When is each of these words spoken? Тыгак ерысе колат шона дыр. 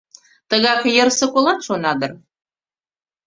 Тыгак 0.49 0.81
ерысе 1.01 1.25
колат 1.33 1.59
шона 1.65 1.93
дыр. 1.99 2.11